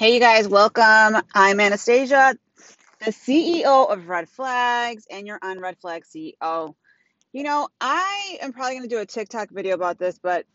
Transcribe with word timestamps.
Hey, 0.00 0.14
you 0.14 0.20
guys, 0.20 0.48
welcome. 0.48 1.20
I'm 1.34 1.60
Anastasia, 1.60 2.34
the 3.04 3.10
CEO 3.10 3.92
of 3.92 4.08
Red 4.08 4.30
Flags, 4.30 5.06
and 5.10 5.26
you're 5.26 5.38
on 5.42 5.60
Red 5.60 5.76
Flag 5.76 6.04
CEO. 6.06 6.74
You 7.34 7.42
know, 7.42 7.68
I 7.82 8.38
am 8.40 8.54
probably 8.54 8.76
going 8.76 8.88
to 8.88 8.94
do 8.96 9.00
a 9.00 9.04
TikTok 9.04 9.50
video 9.50 9.74
about 9.74 9.98
this, 9.98 10.18
but 10.18 10.46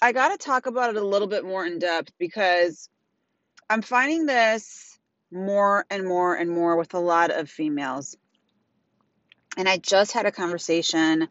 I 0.00 0.12
got 0.12 0.28
to 0.28 0.38
talk 0.38 0.66
about 0.66 0.90
it 0.90 1.02
a 1.02 1.04
little 1.04 1.26
bit 1.26 1.44
more 1.44 1.66
in 1.66 1.80
depth 1.80 2.12
because 2.20 2.88
I'm 3.68 3.82
finding 3.82 4.26
this 4.26 4.96
more 5.32 5.84
and 5.90 6.06
more 6.06 6.36
and 6.36 6.50
more 6.50 6.76
with 6.76 6.94
a 6.94 7.00
lot 7.00 7.32
of 7.32 7.50
females. 7.50 8.16
And 9.56 9.68
I 9.68 9.78
just 9.78 10.12
had 10.12 10.26
a 10.26 10.30
conversation, 10.30 11.26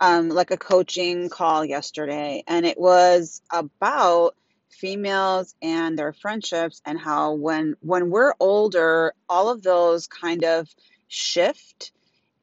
um, 0.00 0.28
like 0.28 0.52
a 0.52 0.56
coaching 0.56 1.28
call 1.28 1.64
yesterday, 1.64 2.44
and 2.46 2.64
it 2.64 2.78
was 2.78 3.42
about 3.50 4.36
females 4.70 5.54
and 5.62 5.98
their 5.98 6.12
friendships 6.12 6.82
and 6.84 6.98
how 6.98 7.32
when 7.32 7.76
when 7.80 8.10
we're 8.10 8.34
older, 8.40 9.12
all 9.28 9.48
of 9.48 9.62
those 9.62 10.06
kind 10.06 10.44
of 10.44 10.68
shift, 11.08 11.92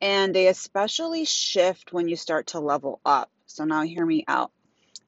and 0.02 0.34
they 0.34 0.48
especially 0.48 1.26
shift 1.26 1.94
when 1.94 2.08
you 2.08 2.16
start 2.16 2.48
to 2.48 2.60
level 2.60 3.00
up. 3.06 3.30
So 3.46 3.66
now 3.66 3.84
hear 3.84 4.06
me 4.06 4.24
out. 4.28 4.52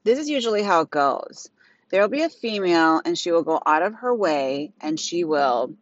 This 0.04 0.18
is 0.18 0.28
usually 0.28 0.62
how 0.62 0.82
it 0.82 0.90
goes. 0.90 1.50
There'll 1.90 2.08
be 2.08 2.22
a 2.22 2.28
female 2.28 3.00
and 3.04 3.16
she 3.16 3.32
will 3.32 3.42
go 3.42 3.60
out 3.64 3.82
of 3.82 3.94
her 3.94 4.14
way 4.14 4.72
and 4.80 4.98
she 4.98 5.24
will 5.24 5.74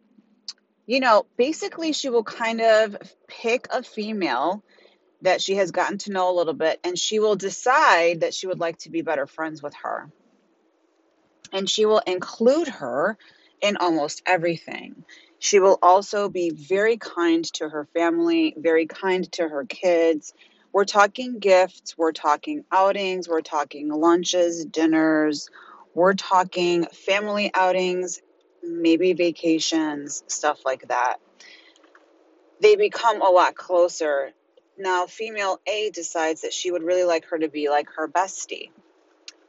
you 0.85 0.99
know, 0.99 1.25
basically, 1.37 1.93
she 1.93 2.09
will 2.09 2.23
kind 2.23 2.61
of 2.61 2.95
pick 3.27 3.67
a 3.71 3.81
female 3.81 4.63
that 5.21 5.41
she 5.41 5.55
has 5.55 5.71
gotten 5.71 5.97
to 5.99 6.11
know 6.11 6.31
a 6.31 6.37
little 6.37 6.53
bit, 6.53 6.79
and 6.83 6.97
she 6.97 7.19
will 7.19 7.35
decide 7.35 8.21
that 8.21 8.33
she 8.33 8.45
would 8.45 8.59
like 8.59 8.77
to 8.79 8.91
be 8.91 9.01
better 9.01 9.25
friends 9.25 9.63
with 9.63 9.73
her. 9.75 10.11
And 11.53 11.69
she 11.69 11.85
will 11.85 12.01
include 12.05 12.67
her 12.67 13.17
in 13.61 13.77
almost 13.77 14.21
everything. 14.25 15.03
She 15.39 15.59
will 15.59 15.77
also 15.81 16.29
be 16.29 16.49
very 16.49 16.97
kind 16.97 17.43
to 17.53 17.69
her 17.69 17.87
family, 17.93 18.53
very 18.57 18.87
kind 18.87 19.29
to 19.33 19.47
her 19.47 19.65
kids. 19.65 20.33
We're 20.73 20.85
talking 20.85 21.39
gifts, 21.39 21.97
we're 21.97 22.11
talking 22.11 22.65
outings, 22.71 23.29
we're 23.29 23.41
talking 23.41 23.89
lunches, 23.89 24.65
dinners, 24.65 25.49
we're 25.93 26.13
talking 26.15 26.85
family 26.85 27.51
outings, 27.53 28.21
maybe 28.61 29.13
vacations, 29.13 30.23
stuff 30.27 30.59
like 30.65 30.87
that. 30.89 31.17
They 32.59 32.75
become 32.75 33.21
a 33.21 33.29
lot 33.29 33.55
closer. 33.55 34.31
Now, 34.77 35.05
female 35.05 35.61
A 35.67 35.91
decides 35.91 36.41
that 36.41 36.53
she 36.53 36.71
would 36.71 36.83
really 36.83 37.05
like 37.05 37.25
her 37.25 37.37
to 37.37 37.47
be 37.47 37.69
like 37.69 37.87
her 37.95 38.07
bestie. 38.07 38.71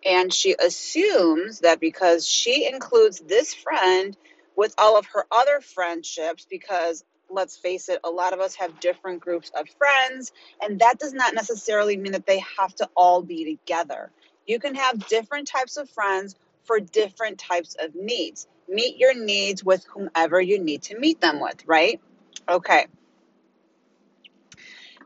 And 0.07 0.33
she 0.33 0.55
assumes 0.65 1.61
that 1.61 1.81
because 1.81 2.27
she 2.27 2.69
includes 2.73 3.21
this 3.21 3.53
friend 3.53 4.17
with 4.57 4.75
all 4.79 4.97
of 4.97 5.07
her 5.07 5.27
other 5.33 5.61
friendships, 5.61 6.47
because 6.49 7.05
let's 7.29 7.57
face 7.57 7.89
it, 7.89 8.01
a 8.05 8.11
lot 8.11 8.33
of 8.33 8.41
us 8.41 8.55
have 8.55 8.79
different 8.81 9.21
groups 9.21 9.51
of 9.59 9.69
friends, 9.77 10.33
and 10.63 10.79
that 10.79 10.99
does 10.99 11.13
not 11.13 11.35
necessarily 11.35 11.97
mean 11.97 12.13
that 12.13 12.27
they 12.27 12.43
have 12.59 12.75
to 12.77 12.89
all 12.97 13.21
be 13.21 13.57
together. 13.57 14.13
You 14.47 14.61
can 14.61 14.77
have 14.77 15.07
different 15.09 15.49
types 15.49 15.77
of 15.77 15.91
friends 15.91 16.37
for 16.65 16.79
different 16.79 17.39
types 17.39 17.77
of 17.81 17.95
needs. 17.95 18.47
Meet 18.69 18.99
your 18.99 19.15
needs 19.15 19.65
with 19.65 19.85
whomever 19.87 20.41
you 20.41 20.61
need 20.61 20.83
to 20.83 20.99
meet 20.99 21.21
them 21.21 21.41
with, 21.41 21.67
right? 21.67 22.01
Okay. 22.49 22.87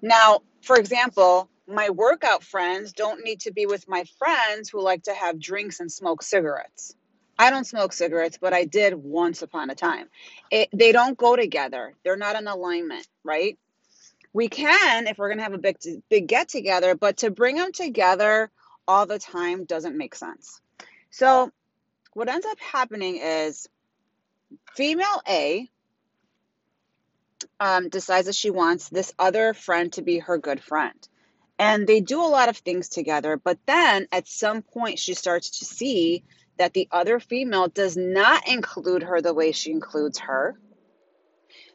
Now, 0.03 0.41
for 0.63 0.77
example, 0.77 1.49
my 1.71 1.91
workout 1.91 2.43
friends 2.43 2.93
don't 2.93 3.25
need 3.25 3.41
to 3.41 3.53
be 3.53 3.67
with 3.67 3.89
my 3.89 4.05
friends 4.19 4.69
who 4.69 4.83
like 4.83 5.05
to 5.05 5.15
have 5.15 5.41
drinks 5.41 5.81
and 5.81 5.91
smoke 5.91 6.23
cigarettes. 6.23 6.95
I 7.39 7.51
don't 7.51 7.67
smoke 7.67 7.93
cigarettes, 7.93 8.39
but 8.39 8.53
I 8.53 8.65
did 8.65 8.95
once 8.95 9.41
upon 9.41 9.71
a 9.71 9.75
time. 9.75 10.09
It, 10.51 10.69
they 10.75 10.93
don't 10.93 11.17
go 11.17 11.37
together. 11.37 11.95
They're 12.05 12.17
not 12.17 12.37
in 12.37 12.47
alignment, 12.47 13.07
right? 13.25 13.59
We 14.33 14.49
can 14.49 15.07
if 15.07 15.19
we're 15.19 15.29
going 15.29 15.39
to 15.39 15.45
have 15.45 15.55
a 15.55 15.59
big 15.59 15.79
big 16.09 16.29
get 16.29 16.49
together, 16.49 16.95
but 16.95 17.19
to 17.19 17.31
bring 17.31 17.57
them 17.57 17.73
together 17.73 18.51
all 18.87 19.07
the 19.07 19.19
time 19.19 19.65
doesn't 19.65 19.97
make 19.97 20.15
sense. 20.15 20.61
So, 21.11 21.51
what 22.13 22.29
ends 22.29 22.47
up 22.47 22.61
happening 22.61 23.21
is 23.23 23.69
female 24.75 25.23
A 25.27 25.69
um, 27.59 27.89
decides 27.89 28.27
that 28.27 28.35
she 28.35 28.51
wants 28.51 28.89
this 28.89 29.13
other 29.19 29.55
friend 29.55 29.93
to 29.95 30.03
be 30.03 30.19
her 30.19 30.39
good 30.39 30.63
friend. 30.63 31.09
And 31.61 31.87
they 31.87 32.01
do 32.01 32.23
a 32.23 32.27
lot 32.27 32.49
of 32.49 32.57
things 32.57 32.89
together, 32.89 33.37
but 33.37 33.59
then 33.67 34.09
at 34.13 34.27
some 34.27 34.63
point 34.63 34.99
she 34.99 35.13
starts 35.13 35.59
to 35.59 35.67
see 35.67 36.25
that 36.57 36.73
the 36.73 36.89
other 36.91 37.21
female 37.21 37.69
does 37.69 37.99
not 37.99 38.49
include 38.49 39.03
her 39.03 39.21
the 39.21 39.35
way 39.35 39.53
she 39.53 39.71
includes 39.71 40.21
her. 40.21 40.59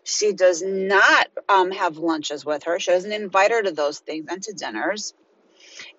She 0.03 0.33
does 0.33 0.63
not 0.63 1.27
um, 1.47 1.69
have 1.69 1.97
lunches 1.97 2.43
with 2.43 2.63
her. 2.63 2.79
She 2.79 2.89
doesn't 2.89 3.11
invite 3.11 3.51
her 3.51 3.61
to 3.61 3.71
those 3.71 3.99
things 3.99 4.25
and 4.27 4.41
to 4.41 4.53
dinners, 4.53 5.13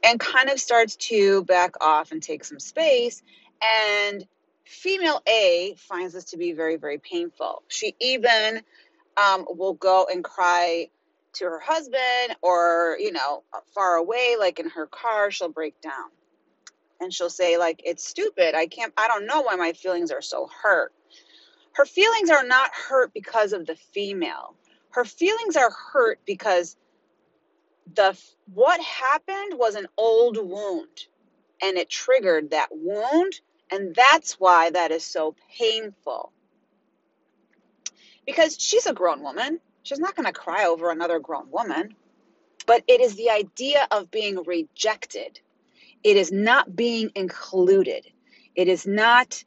and 0.03 0.19
kind 0.19 0.51
of 0.51 0.59
starts 0.59 0.97
to 0.97 1.45
back 1.45 1.81
off 1.81 2.11
and 2.11 2.21
take 2.21 2.45
some 2.45 2.59
space. 2.59 3.23
And 3.63 4.27
female 4.65 5.23
A 5.29 5.77
finds 5.79 6.13
this 6.13 6.25
to 6.27 6.37
be 6.37 6.55
very, 6.55 6.75
very 6.75 6.99
painful. 6.99 7.63
She 7.69 7.95
even 8.01 8.63
um, 9.17 9.47
will 9.49 9.75
go 9.75 10.09
and 10.13 10.25
cry 10.25 10.89
to 11.39 11.45
her 11.47 11.61
husband 11.61 12.37
or, 12.43 12.97
you 13.01 13.13
know, 13.13 13.43
uh, 13.53 13.61
far 13.75 13.97
away, 13.97 14.37
like 14.39 14.59
in 14.59 14.69
her 14.71 14.87
car, 14.87 15.31
she'll 15.31 15.49
break 15.49 15.81
down. 15.81 16.11
And 17.01 17.13
she'll 17.13 17.31
say, 17.31 17.59
like, 17.59 17.83
it's 17.85 18.07
stupid. 18.07 18.55
I 18.55 18.67
can't, 18.67 18.93
I 18.97 19.09
don't 19.09 19.27
know 19.27 19.43
why 19.43 19.57
my 19.57 19.73
feelings 19.73 20.11
are 20.11 20.23
so 20.23 20.49
hurt. 20.63 20.93
Her 21.73 21.85
feelings 21.85 22.31
are 22.31 22.45
not 22.45 22.71
hurt 22.73 23.13
because 23.13 23.53
of 23.53 23.67
the 23.67 23.77
female. 23.77 24.55
Her 24.91 25.05
feelings 25.05 25.57
are 25.57 25.71
hurt 25.71 26.21
because 26.25 26.77
the 27.95 28.19
what 28.55 28.81
happened 28.81 29.59
was 29.59 29.75
an 29.75 29.87
old 29.97 30.37
wound 30.39 31.07
and 31.63 31.77
it 31.77 31.89
triggered 31.89 32.51
that 32.51 32.69
wound 32.73 33.41
and 33.71 33.95
that's 33.95 34.35
why 34.35 34.71
that 34.71 34.91
is 34.91 35.05
so 35.05 35.35
painful 35.59 36.33
because 38.27 38.57
she's 38.59 38.87
a 38.87 38.93
grown 38.93 39.23
woman. 39.23 39.61
She's 39.87 40.01
not 40.01 40.17
going 40.17 40.27
to 40.27 40.33
cry 40.33 40.67
over 40.67 40.91
another 40.91 41.21
grown 41.21 41.49
woman. 41.49 41.95
But 42.67 42.83
it 42.89 43.01
is 43.01 43.15
the 43.15 43.31
idea 43.31 43.87
of 43.93 44.11
being 44.11 44.43
rejected. 44.43 45.39
It 46.03 46.17
is 46.17 46.33
not 46.33 46.75
being 46.75 47.13
included. 47.15 48.05
It 48.57 48.67
is 48.67 48.85
not 48.85 49.45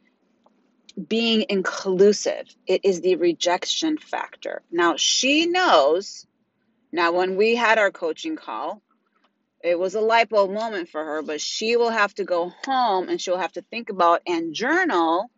being 1.10 1.46
inclusive. 1.50 2.48
It 2.66 2.86
is 2.86 3.02
the 3.02 3.18
rejection 3.18 3.98
factor. 3.98 4.62
Now, 4.72 4.96
she 4.96 5.46
knows. 5.46 6.26
Now, 6.94 7.12
when 7.12 7.36
we 7.36 7.58
had 7.58 7.78
our 7.78 7.92
coaching 7.92 8.38
call, 8.38 8.82
it 9.62 9.78
was 9.78 9.96
a 9.96 10.02
light 10.02 10.30
bulb 10.30 10.52
moment 10.52 10.88
for 10.88 11.04
her, 11.04 11.22
but 11.22 11.42
she 11.42 11.76
will 11.76 11.90
have 11.90 12.14
to 12.16 12.24
go 12.24 12.54
home 12.64 13.10
and 13.10 13.20
she'll 13.20 13.38
have 13.38 13.52
to 13.54 13.62
think 13.62 13.90
about 13.90 14.22
and 14.26 14.54
journal 14.54 15.30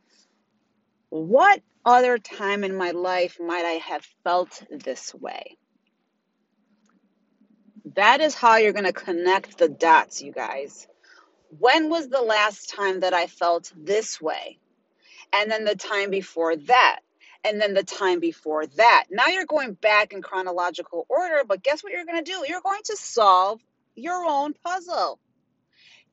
what 1.10 1.62
other 1.86 2.18
time 2.18 2.64
in 2.64 2.76
my 2.76 2.92
life 2.92 3.38
might 3.40 3.66
I 3.66 3.80
have 3.90 4.06
felt 4.24 4.64
this 4.70 5.14
way? 5.14 5.58
That 7.96 8.22
is 8.22 8.36
how 8.36 8.58
you're 8.58 8.74
going 8.74 8.86
to 8.86 8.94
connect 8.94 9.58
the 9.58 9.68
dots, 9.68 10.22
you 10.22 10.32
guys. 10.32 10.88
When 11.60 11.90
was 11.90 12.08
the 12.08 12.22
last 12.22 12.70
time 12.70 13.02
that 13.02 13.14
I 13.14 13.28
felt 13.28 13.72
this 13.76 14.22
way? 14.22 14.60
And 15.34 15.52
then 15.52 15.66
the 15.66 15.76
time 15.76 16.10
before 16.10 16.56
that. 16.56 17.00
And 17.44 17.60
then 17.60 17.74
the 17.74 17.84
time 17.84 18.20
before 18.20 18.68
that. 18.68 19.06
Now 19.10 19.28
you're 19.28 19.46
going 19.46 19.74
back 19.74 20.14
in 20.14 20.22
chronological 20.22 21.06
order, 21.10 21.42
but 21.46 21.64
guess 21.64 21.84
what 21.84 21.92
you're 21.92 22.06
going 22.06 22.24
to 22.24 22.32
do? 22.32 22.46
You're 22.48 22.62
going 22.62 22.84
to 22.86 22.96
solve 22.96 23.60
your 23.96 24.24
own 24.26 24.54
puzzle. 24.64 25.20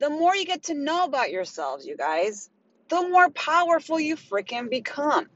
The 0.00 0.10
more 0.10 0.34
you 0.34 0.46
get 0.46 0.64
to 0.64 0.74
know 0.74 1.04
about 1.04 1.30
yourselves, 1.30 1.84
you 1.84 1.96
guys, 1.96 2.48
the 2.88 3.08
more 3.08 3.28
powerful 3.30 4.00
you 4.00 4.16
freaking 4.16 4.70
become. 4.70 5.28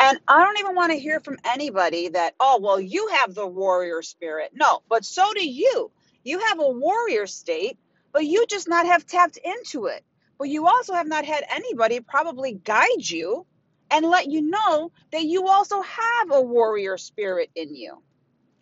And 0.00 0.20
I 0.28 0.44
don't 0.44 0.60
even 0.60 0.76
want 0.76 0.92
to 0.92 0.98
hear 0.98 1.20
from 1.20 1.38
anybody 1.44 2.10
that, 2.10 2.34
oh, 2.40 2.60
well, 2.62 2.80
you 2.80 3.08
have 3.20 3.34
the 3.34 3.46
warrior 3.46 4.02
spirit. 4.02 4.52
No, 4.54 4.80
but 4.88 5.04
so 5.04 5.32
do 5.34 5.48
you. 5.48 5.90
You 6.24 6.40
have 6.40 6.60
a 6.60 6.68
warrior 6.68 7.26
state, 7.26 7.78
but 8.12 8.26
you 8.26 8.46
just 8.46 8.68
not 8.68 8.86
have 8.86 9.06
tapped 9.06 9.38
into 9.38 9.86
it. 9.86 10.04
But 10.38 10.50
you 10.50 10.66
also 10.68 10.94
have 10.94 11.08
not 11.08 11.24
had 11.24 11.44
anybody 11.50 12.00
probably 12.00 12.52
guide 12.54 13.08
you 13.08 13.46
and 13.90 14.06
let 14.06 14.30
you 14.30 14.42
know 14.42 14.92
that 15.12 15.24
you 15.24 15.48
also 15.48 15.82
have 15.82 16.30
a 16.32 16.42
warrior 16.42 16.98
spirit 16.98 17.50
in 17.56 17.74
you. 17.74 18.02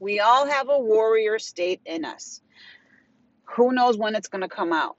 We 0.01 0.21
all 0.21 0.47
have 0.47 0.69
a 0.71 0.79
warrior 0.79 1.39
state 1.39 1.81
in 1.87 2.05
us. 2.05 2.41
Who 3.57 3.73
knows 3.73 3.99
when 3.99 4.15
it's 4.15 4.29
going 4.29 4.43
to 4.43 4.49
come 4.49 4.73
out? 4.73 4.97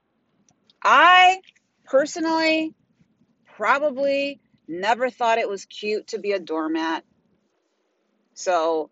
I 0.84 1.42
personally 1.86 2.76
probably 3.56 4.40
Never 4.68 5.10
thought 5.10 5.38
it 5.38 5.50
was 5.50 5.66
cute 5.66 6.08
to 6.08 6.20
be 6.20 6.34
a 6.34 6.40
doormat. 6.40 7.04
So, 8.34 8.90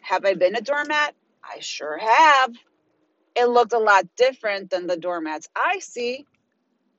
have 0.00 0.24
I 0.24 0.34
been 0.34 0.54
a 0.54 0.60
doormat? 0.60 1.14
I 1.42 1.60
sure 1.60 1.98
have. 1.98 2.54
It 3.34 3.46
looked 3.46 3.72
a 3.72 3.78
lot 3.78 4.06
different 4.16 4.70
than 4.70 4.86
the 4.86 4.96
doormats 4.96 5.48
I 5.54 5.78
see, 5.80 6.26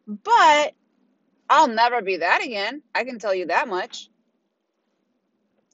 but 0.07 0.73
I'll 1.49 1.67
never 1.67 2.01
be 2.01 2.17
that 2.17 2.43
again. 2.43 2.81
I 2.93 3.03
can 3.03 3.19
tell 3.19 3.33
you 3.33 3.47
that 3.47 3.67
much. 3.67 4.09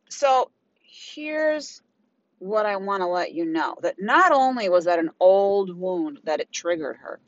So 0.09 0.51
here's 0.81 1.81
what 2.39 2.65
I 2.65 2.77
want 2.77 3.01
to 3.01 3.07
let 3.07 3.33
you 3.33 3.45
know 3.45 3.75
that 3.81 3.95
not 3.99 4.31
only 4.31 4.69
was 4.69 4.85
that 4.85 4.99
an 4.99 5.11
old 5.19 5.75
wound 5.75 6.19
that 6.23 6.39
it 6.39 6.51
triggered 6.51 6.97
her, 6.97 7.19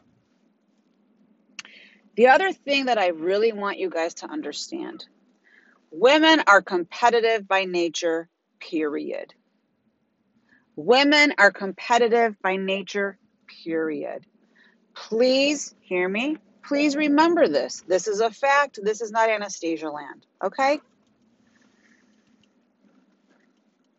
the 2.18 2.28
other 2.28 2.52
thing 2.52 2.88
that 2.88 2.98
I 2.98 3.10
really 3.10 3.54
want 3.54 3.78
you 3.78 3.90
guys 3.90 4.16
to 4.16 4.28
understand 4.30 5.06
women 5.92 6.42
are 6.48 6.62
competitive 6.62 7.48
by 7.48 7.64
nature, 7.66 8.28
period. 8.60 9.34
Women 10.76 11.34
are 11.38 11.52
competitive 11.52 12.36
by 12.42 12.58
nature, 12.58 13.18
period. 13.64 14.26
Please 14.96 15.74
hear 15.80 16.10
me. 16.10 16.38
Please 16.64 16.96
remember 16.96 17.48
this. 17.48 17.84
This 17.88 18.08
is 18.08 18.20
a 18.20 18.32
fact. 18.32 18.80
This 18.82 19.02
is 19.02 19.12
not 19.12 19.30
Anastasia 19.30 19.90
land, 19.90 20.26
okay? 20.44 20.80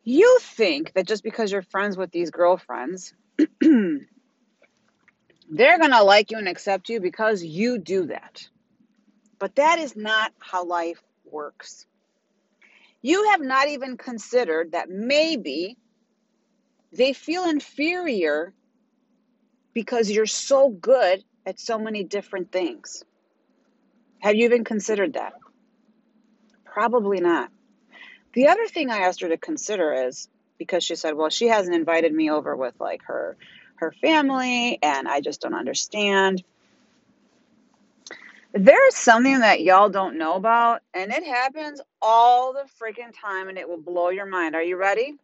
You 0.03 0.39
think 0.43 0.93
that 0.95 1.07
just 1.07 1.23
because 1.23 1.53
you're 1.53 1.63
friends 1.63 1.97
with 1.97 2.11
these 2.11 2.31
girlfriends, 2.31 3.15
they're 5.51 5.79
going 5.79 5.93
to 5.93 6.03
like 6.03 6.31
you 6.31 6.39
and 6.39 6.49
accept 6.49 6.89
you 6.89 7.01
because 7.01 7.43
you 7.43 7.79
do 7.79 8.07
that. 8.07 8.47
But 9.39 9.57
that 9.57 9.79
is 9.79 9.97
not 9.97 10.33
how 10.39 10.65
life 10.65 11.03
works. 11.25 11.87
You 13.01 13.31
have 13.31 13.41
not 13.41 13.69
even 13.69 13.97
considered 13.97 14.73
that 14.73 14.91
maybe 14.91 15.77
they 16.93 17.13
feel 17.13 17.49
inferior 17.49 18.53
because 19.73 20.11
you're 20.11 20.27
so 20.27 20.69
good 20.69 21.23
at 21.47 21.61
so 21.61 21.79
many 21.79 22.03
different 22.03 22.51
things. 22.51 23.05
Have 24.21 24.35
you 24.35 24.45
even 24.47 24.65
considered 24.65 25.15
that? 25.15 25.35
Probably 26.65 27.21
not. 27.21 27.51
The 28.33 28.49
other 28.49 28.67
thing 28.67 28.91
I 28.91 28.99
asked 28.99 29.21
her 29.21 29.29
to 29.29 29.37
consider 29.37 30.07
is 30.09 30.29
because 30.59 30.83
she 30.83 30.97
said, 30.97 31.15
"Well, 31.15 31.31
she 31.31 31.47
hasn't 31.47 31.77
invited 31.77 32.13
me 32.13 32.31
over 32.31 32.57
with 32.57 32.75
like 32.81 33.03
her 33.05 33.37
her 33.81 33.93
family 33.93 34.79
and 34.83 35.09
I 35.09 35.21
just 35.21 35.41
don't 35.41 35.55
understand." 35.55 36.43
There's 38.53 38.97
something 38.97 39.41
that 39.41 39.61
y'all 39.61 39.91
don't 39.91 40.17
know 40.19 40.35
about 40.35 40.83
and 40.95 41.13
it 41.13 41.25
happens 41.25 41.81
all 42.01 42.53
the 42.53 42.65
freaking 42.81 43.13
time 43.13 43.49
and 43.49 43.59
it 43.59 43.69
will 43.69 43.81
blow 43.81 44.09
your 44.09 44.27
mind. 44.27 44.55
Are 44.55 44.63
you 44.63 44.77
ready? 44.77 45.15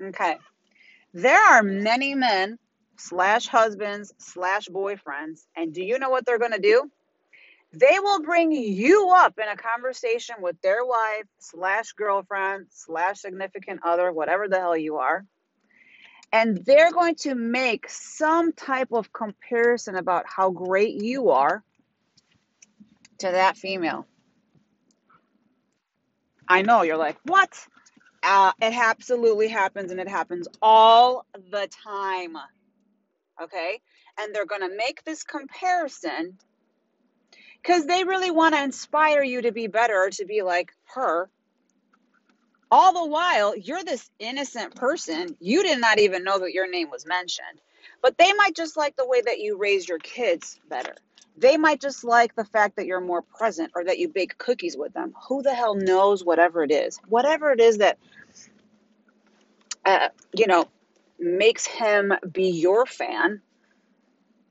Okay. 0.00 0.36
There 1.12 1.40
are 1.40 1.62
many 1.62 2.14
men 2.14 2.58
slash 2.96 3.46
husbands 3.46 4.12
slash 4.18 4.68
boyfriends, 4.68 5.46
and 5.56 5.72
do 5.72 5.82
you 5.82 5.98
know 5.98 6.10
what 6.10 6.26
they're 6.26 6.38
going 6.40 6.52
to 6.52 6.58
do? 6.58 6.90
They 7.72 7.98
will 8.00 8.22
bring 8.22 8.52
you 8.52 9.12
up 9.14 9.38
in 9.38 9.48
a 9.48 9.56
conversation 9.56 10.36
with 10.40 10.60
their 10.60 10.84
wife 10.84 11.26
slash 11.38 11.92
girlfriend 11.92 12.66
slash 12.70 13.20
significant 13.20 13.80
other, 13.84 14.12
whatever 14.12 14.48
the 14.48 14.58
hell 14.58 14.76
you 14.76 14.96
are, 14.96 15.24
and 16.34 16.64
they're 16.64 16.90
going 16.90 17.14
to 17.14 17.36
make 17.36 17.88
some 17.88 18.52
type 18.52 18.90
of 18.90 19.12
comparison 19.12 19.94
about 19.94 20.24
how 20.26 20.50
great 20.50 21.00
you 21.00 21.30
are 21.30 21.62
to 23.18 23.28
that 23.30 23.56
female. 23.56 24.04
I 26.48 26.62
know 26.62 26.82
you're 26.82 26.96
like, 26.96 27.18
what? 27.22 27.56
Uh, 28.24 28.50
it 28.60 28.74
absolutely 28.74 29.46
happens, 29.46 29.92
and 29.92 30.00
it 30.00 30.08
happens 30.08 30.48
all 30.60 31.24
the 31.52 31.68
time. 31.84 32.36
Okay? 33.40 33.80
And 34.18 34.34
they're 34.34 34.44
going 34.44 34.68
to 34.68 34.76
make 34.76 35.04
this 35.04 35.22
comparison 35.22 36.36
because 37.62 37.86
they 37.86 38.02
really 38.02 38.32
want 38.32 38.56
to 38.56 38.62
inspire 38.64 39.22
you 39.22 39.42
to 39.42 39.52
be 39.52 39.68
better 39.68 40.10
to 40.10 40.24
be 40.24 40.42
like 40.42 40.72
her. 40.96 41.30
All 42.76 42.92
the 42.92 43.08
while, 43.08 43.56
you're 43.56 43.84
this 43.84 44.10
innocent 44.18 44.74
person. 44.74 45.36
You 45.38 45.62
did 45.62 45.80
not 45.80 46.00
even 46.00 46.24
know 46.24 46.40
that 46.40 46.52
your 46.52 46.68
name 46.68 46.90
was 46.90 47.06
mentioned. 47.06 47.60
But 48.02 48.18
they 48.18 48.32
might 48.32 48.56
just 48.56 48.76
like 48.76 48.96
the 48.96 49.06
way 49.06 49.20
that 49.20 49.38
you 49.38 49.56
raise 49.56 49.88
your 49.88 50.00
kids 50.00 50.58
better. 50.68 50.96
They 51.36 51.56
might 51.56 51.80
just 51.80 52.02
like 52.02 52.34
the 52.34 52.44
fact 52.44 52.74
that 52.74 52.86
you're 52.86 53.00
more 53.00 53.22
present 53.22 53.70
or 53.76 53.84
that 53.84 54.00
you 54.00 54.08
bake 54.08 54.38
cookies 54.38 54.76
with 54.76 54.92
them. 54.92 55.14
Who 55.28 55.40
the 55.40 55.54
hell 55.54 55.76
knows 55.76 56.24
whatever 56.24 56.64
it 56.64 56.72
is? 56.72 56.98
Whatever 57.06 57.52
it 57.52 57.60
is 57.60 57.78
that, 57.78 57.96
uh, 59.86 60.08
you 60.34 60.48
know, 60.48 60.66
makes 61.20 61.66
him 61.66 62.12
be 62.32 62.48
your 62.48 62.86
fan, 62.86 63.40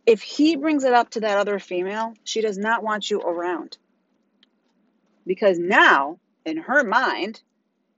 if 0.05 0.21
he 0.21 0.55
brings 0.55 0.85
it 0.85 0.93
up 0.93 1.09
to 1.09 1.19
that 1.19 1.39
other 1.39 1.59
female, 1.59 2.13
she 2.23 2.39
does 2.39 2.57
not 2.57 2.83
want 2.83 3.11
you 3.11 3.19
around. 3.19 3.77
Because 5.27 5.59
now, 5.59 6.19
in 6.45 6.55
her 6.55 6.85
mind, 6.85 7.41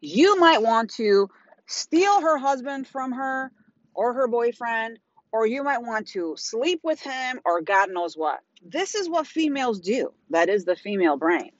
you 0.05 0.39
might 0.39 0.61
want 0.61 0.91
to 0.95 1.29
steal 1.67 2.21
her 2.21 2.37
husband 2.37 2.87
from 2.87 3.11
her 3.13 3.51
or 3.93 4.13
her 4.13 4.27
boyfriend, 4.27 4.99
or 5.31 5.45
you 5.45 5.63
might 5.63 5.81
want 5.81 6.07
to 6.07 6.35
sleep 6.37 6.79
with 6.83 6.99
him 6.99 7.39
or 7.43 7.61
God 7.61 7.89
knows 7.91 8.15
what. 8.15 8.39
This 8.63 8.95
is 8.95 9.09
what 9.09 9.27
females 9.27 9.79
do. 9.79 10.13
That 10.29 10.49
is 10.49 10.65
the 10.65 10.75
female 10.75 11.17
brain. 11.17 11.51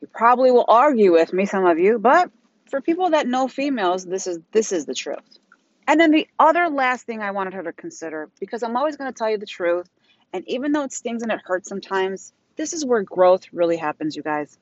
You 0.00 0.08
probably 0.08 0.50
will 0.50 0.64
argue 0.66 1.12
with 1.12 1.32
me, 1.32 1.46
some 1.46 1.66
of 1.66 1.78
you, 1.78 1.98
but 1.98 2.30
for 2.70 2.80
people 2.80 3.10
that 3.10 3.28
know 3.28 3.48
females, 3.48 4.04
this 4.04 4.26
is 4.26 4.38
this 4.50 4.72
is 4.72 4.86
the 4.86 4.94
truth. 4.94 5.38
And 5.86 6.00
then 6.00 6.10
the 6.10 6.26
other 6.38 6.68
last 6.68 7.06
thing 7.06 7.20
I 7.20 7.32
wanted 7.32 7.54
her 7.54 7.62
to 7.64 7.72
consider, 7.72 8.30
because 8.40 8.62
I'm 8.62 8.76
always 8.76 8.96
going 8.96 9.12
to 9.12 9.16
tell 9.16 9.30
you 9.30 9.38
the 9.38 9.46
truth, 9.46 9.88
and 10.32 10.42
even 10.48 10.72
though 10.72 10.84
it 10.84 10.92
stings 10.92 11.22
and 11.22 11.30
it 11.30 11.40
hurts 11.44 11.68
sometimes, 11.68 12.32
this 12.56 12.72
is 12.72 12.84
where 12.84 13.02
growth 13.02 13.44
really 13.52 13.76
happens, 13.76 14.16
you 14.16 14.22
guys. 14.22 14.58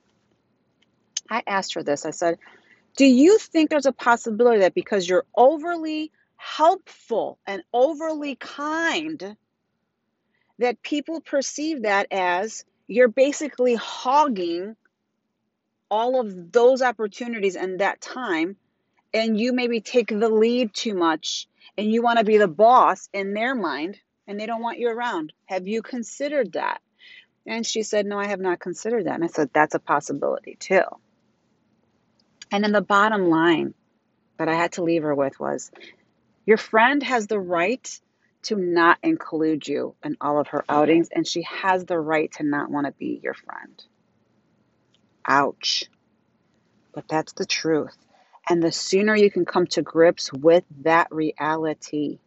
I 1.30 1.42
asked 1.46 1.74
her 1.74 1.82
this. 1.82 2.04
I 2.04 2.10
said, 2.10 2.38
Do 2.96 3.06
you 3.06 3.38
think 3.38 3.70
there's 3.70 3.86
a 3.86 3.92
possibility 3.92 4.60
that 4.60 4.74
because 4.74 5.08
you're 5.08 5.26
overly 5.36 6.10
helpful 6.36 7.38
and 7.46 7.62
overly 7.72 8.34
kind, 8.34 9.36
that 10.58 10.82
people 10.82 11.20
perceive 11.20 11.82
that 11.82 12.08
as 12.10 12.64
you're 12.86 13.08
basically 13.08 13.76
hogging 13.76 14.74
all 15.90 16.20
of 16.20 16.52
those 16.52 16.82
opportunities 16.82 17.56
and 17.56 17.80
that 17.80 18.00
time 18.00 18.56
and 19.12 19.38
you 19.38 19.52
maybe 19.52 19.80
take 19.80 20.08
the 20.08 20.28
lead 20.28 20.72
too 20.72 20.94
much 20.94 21.48
and 21.76 21.90
you 21.90 22.02
want 22.02 22.18
to 22.18 22.24
be 22.24 22.38
the 22.38 22.48
boss 22.48 23.08
in 23.12 23.34
their 23.34 23.54
mind 23.54 23.98
and 24.26 24.38
they 24.38 24.46
don't 24.46 24.62
want 24.62 24.78
you 24.78 24.88
around. 24.88 25.32
Have 25.46 25.66
you 25.66 25.82
considered 25.82 26.52
that? 26.52 26.80
And 27.46 27.66
she 27.66 27.82
said, 27.82 28.06
No, 28.06 28.18
I 28.18 28.26
have 28.26 28.40
not 28.40 28.60
considered 28.60 29.06
that. 29.06 29.14
And 29.14 29.24
I 29.24 29.28
said, 29.28 29.50
That's 29.52 29.74
a 29.74 29.80
possibility 29.80 30.56
too. 30.60 30.82
And 32.52 32.64
then 32.64 32.72
the 32.72 32.80
bottom 32.80 33.28
line 33.28 33.74
that 34.38 34.48
I 34.48 34.54
had 34.54 34.72
to 34.72 34.82
leave 34.82 35.02
her 35.02 35.14
with 35.14 35.38
was 35.38 35.70
your 36.46 36.56
friend 36.56 37.02
has 37.02 37.26
the 37.26 37.38
right 37.38 38.00
to 38.42 38.56
not 38.56 38.98
include 39.02 39.68
you 39.68 39.94
in 40.02 40.16
all 40.20 40.40
of 40.40 40.48
her 40.48 40.64
outings, 40.68 41.08
and 41.14 41.26
she 41.26 41.42
has 41.42 41.84
the 41.84 41.98
right 41.98 42.32
to 42.32 42.42
not 42.42 42.70
want 42.70 42.86
to 42.86 42.92
be 42.92 43.20
your 43.22 43.34
friend. 43.34 43.84
Ouch. 45.26 45.84
But 46.92 47.06
that's 47.08 47.34
the 47.34 47.46
truth. 47.46 47.96
And 48.48 48.62
the 48.62 48.72
sooner 48.72 49.14
you 49.14 49.30
can 49.30 49.44
come 49.44 49.66
to 49.68 49.82
grips 49.82 50.32
with 50.32 50.64
that 50.82 51.08
reality, 51.12 52.18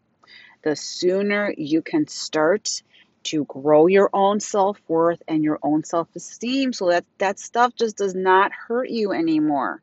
the 0.64 0.76
sooner 0.76 1.54
you 1.58 1.82
can 1.82 2.08
start 2.08 2.82
to 3.24 3.44
grow 3.46 3.88
your 3.88 4.10
own 4.14 4.40
self 4.40 4.80
worth 4.88 5.22
and 5.28 5.44
your 5.44 5.60
own 5.64 5.84
self 5.84 6.08
esteem 6.16 6.72
so 6.72 6.90
that 6.90 7.06
that 7.18 7.40
stuff 7.40 7.74
just 7.76 7.98
does 7.98 8.16
not 8.16 8.52
hurt 8.52 8.90
you 8.90 9.12
anymore. 9.12 9.83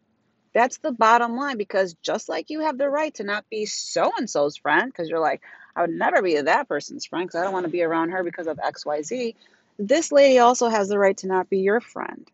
That's 0.52 0.78
the 0.78 0.92
bottom 0.92 1.36
line 1.36 1.58
because 1.58 1.94
just 2.02 2.28
like 2.28 2.50
you 2.50 2.60
have 2.60 2.76
the 2.76 2.88
right 2.88 3.14
to 3.14 3.24
not 3.24 3.48
be 3.50 3.66
so 3.66 4.10
and 4.18 4.28
so's 4.28 4.56
friend, 4.56 4.90
because 4.90 5.08
you're 5.08 5.20
like, 5.20 5.42
I 5.76 5.82
would 5.82 5.90
never 5.90 6.22
be 6.22 6.40
that 6.40 6.68
person's 6.68 7.06
friend 7.06 7.26
because 7.26 7.40
I 7.40 7.44
don't 7.44 7.52
want 7.52 7.66
to 7.66 7.72
be 7.72 7.82
around 7.82 8.10
her 8.10 8.24
because 8.24 8.48
of 8.48 8.58
XYZ, 8.58 9.34
this 9.78 10.10
lady 10.12 10.38
also 10.38 10.68
has 10.68 10.88
the 10.88 10.98
right 10.98 11.16
to 11.18 11.28
not 11.28 11.48
be 11.48 11.58
your 11.58 11.80
friend. 11.80 12.28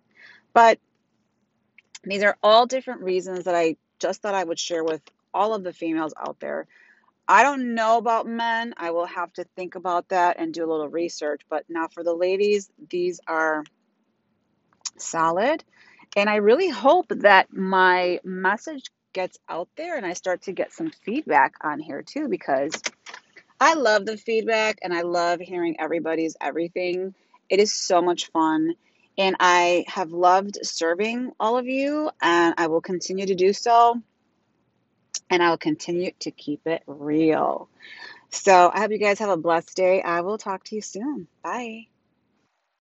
But 0.55 0.79
these 2.05 2.23
are 2.23 2.37
all 2.43 2.67
different 2.67 3.03
reasons 3.03 3.45
that 3.45 3.55
I 3.55 3.77
just 3.99 4.23
thought 4.23 4.35
I 4.35 4.45
would 4.45 4.59
share 4.59 4.83
with 4.83 5.03
all 5.35 5.55
of 5.55 5.63
the 5.63 5.73
females 5.73 6.15
out 6.19 6.41
there. 6.41 6.67
I 7.29 7.43
don't 7.43 7.75
know 7.75 7.99
about 7.99 8.27
men. 8.27 8.75
I 8.77 8.93
will 8.93 9.07
have 9.07 9.33
to 9.35 9.45
think 9.57 9.75
about 9.75 10.09
that 10.11 10.39
and 10.39 10.55
do 10.55 10.65
a 10.65 10.71
little 10.71 10.89
research. 10.89 11.43
But 11.49 11.65
now 11.69 11.89
for 11.89 12.05
the 12.05 12.15
ladies, 12.15 12.71
these 12.89 13.21
are 13.27 13.65
solid. 14.97 15.65
And 16.15 16.31
I 16.31 16.37
really 16.37 16.69
hope 16.69 17.07
that 17.09 17.53
my 17.53 18.21
message 18.25 18.91
gets 19.13 19.39
out 19.49 19.69
there 19.77 19.97
and 19.97 20.05
I 20.05 20.13
start 20.13 20.43
to 20.43 20.53
get 20.53 20.73
some 20.73 20.91
feedback 20.91 21.55
on 21.63 21.81
here 21.81 22.03
too 22.03 22.29
because 22.29 22.73
I 23.61 23.75
love 23.75 24.05
the 24.05 24.17
feedback 24.19 24.79
and 24.83 24.93
I 24.93 25.03
love 25.03 25.41
hearing 25.41 25.77
everybody's 25.81 26.37
everything. 26.41 27.15
It 27.49 27.61
is 27.61 27.73
so 27.73 28.03
much 28.03 28.31
fun. 28.31 28.75
And 29.19 29.37
I 29.41 29.85
have 29.89 30.13
loved 30.13 30.59
serving 30.63 31.33
all 31.41 31.57
of 31.57 31.67
you, 31.67 32.11
and 32.21 32.55
I 32.59 32.67
will 32.67 32.83
continue 32.83 33.25
to 33.25 33.35
do 33.35 33.55
so. 33.55 34.03
And 35.31 35.43
I 35.43 35.49
will 35.49 35.57
continue 35.57 36.11
to 36.21 36.31
keep 36.31 36.67
it 36.67 36.83
real. 36.87 37.71
So 38.31 38.71
I 38.73 38.81
hope 38.81 38.91
you 38.91 38.99
guys 38.99 39.21
have 39.21 39.31
a 39.31 39.37
blessed 39.39 39.75
day. 39.75 40.03
I 40.03 40.21
will 40.21 40.37
talk 40.37 40.65
to 40.65 40.75
you 40.75 40.83
soon. 40.83 41.29
Bye. 41.43 41.87